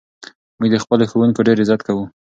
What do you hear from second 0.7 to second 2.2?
د خپلو ښوونکو ډېر عزت کوو.